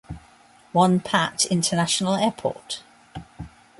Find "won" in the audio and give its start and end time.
0.73-0.99